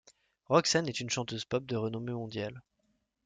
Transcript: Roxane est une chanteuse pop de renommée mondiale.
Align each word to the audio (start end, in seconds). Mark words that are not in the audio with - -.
Roxane 0.49 0.87
est 0.89 0.99
une 0.99 1.11
chanteuse 1.11 1.45
pop 1.45 1.63
de 1.63 1.75
renommée 1.75 2.11
mondiale. 2.13 2.63